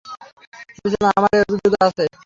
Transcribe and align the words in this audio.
ভেবেছিলাম, 0.75 1.11
আমার 1.17 1.31
এই 1.35 1.41
অভিজ্ঞতা 1.45 1.79
আছে। 1.89 2.03